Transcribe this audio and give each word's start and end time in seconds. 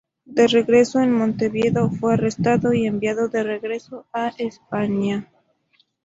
De 0.25 0.47
regreso 0.47 0.99
en 0.99 1.13
Montevideo, 1.15 1.91
fue 1.91 2.15
arrestado 2.15 2.73
y 2.73 2.87
enviado 2.87 3.27
de 3.27 3.43
regreso 3.43 4.07
a 4.11 4.29
España. 4.39 5.29